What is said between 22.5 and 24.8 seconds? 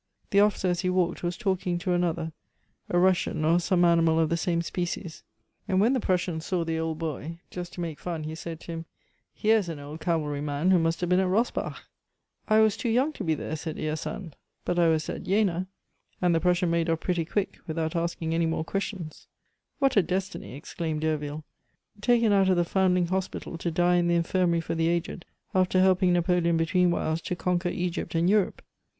the Foundling Hospital to die in the Infirmary for